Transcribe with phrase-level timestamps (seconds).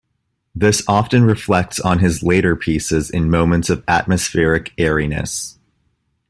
[0.55, 5.59] This often reflects on his later pieces in moments of atmospheric airiness.